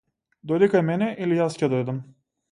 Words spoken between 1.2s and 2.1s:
или јас ќе дојдам.